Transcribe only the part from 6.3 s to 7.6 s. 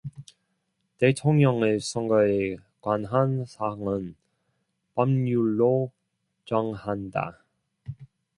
정한다.